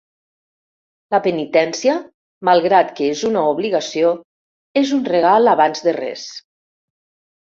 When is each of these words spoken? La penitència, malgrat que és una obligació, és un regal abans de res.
La 1.15 1.17
penitència, 1.25 1.97
malgrat 2.49 2.89
que 2.99 3.09
és 3.17 3.21
una 3.29 3.43
obligació, 3.49 4.13
és 4.83 4.95
un 4.99 5.05
regal 5.11 5.53
abans 5.53 5.85
de 5.89 5.95
res. 5.99 6.25